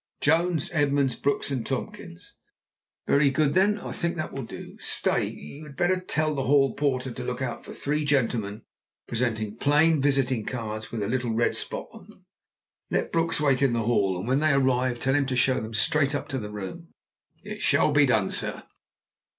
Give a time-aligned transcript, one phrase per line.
[0.19, 2.33] "Jones, Edmunds, Brooks, and Tomkins."
[3.05, 3.53] "Very good.
[3.53, 4.79] Then I think that will do.
[4.79, 5.25] Stay!
[5.27, 8.63] You had better tell the hall porter to look out for three gentlemen
[9.07, 12.25] presenting plain visiting cards with a little red spot on them.
[12.89, 15.75] Let Brooks wait in the hall, and when they arrive tell him to show them
[15.75, 16.95] straight up to the room."
[17.43, 18.63] "It shall be done, sir."